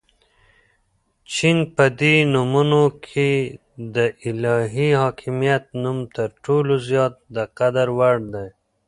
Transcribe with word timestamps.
چې 1.33 1.49
په 1.75 1.85
دي 1.99 2.15
نومونو 2.33 2.83
كې 3.05 3.29
دالهي 3.95 4.89
حاكميت 5.01 5.63
نوم 5.83 5.97
تر 6.15 6.29
ټولو 6.43 6.73
زيات 6.87 7.13
دقدر 7.37 7.87
وړ 7.97 8.15
دى 8.33 8.47